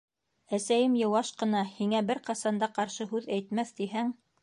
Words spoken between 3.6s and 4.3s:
тиһәң...